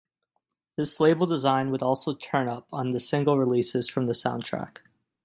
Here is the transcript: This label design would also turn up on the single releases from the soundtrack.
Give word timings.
This 0.77 0.99
label 0.99 1.27
design 1.27 1.69
would 1.69 1.83
also 1.83 2.15
turn 2.15 2.47
up 2.47 2.65
on 2.73 2.89
the 2.89 2.99
single 2.99 3.37
releases 3.37 3.87
from 3.87 4.07
the 4.07 4.13
soundtrack. 4.13 4.79